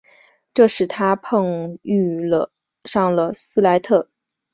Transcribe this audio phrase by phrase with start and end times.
[0.51, 2.27] 这使他碰遇
[2.85, 4.09] 上了斯莱特。